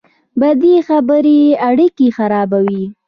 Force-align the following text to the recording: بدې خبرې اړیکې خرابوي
بدې 0.39 0.75
خبرې 0.87 1.39
اړیکې 1.69 2.07
خرابوي 2.17 2.83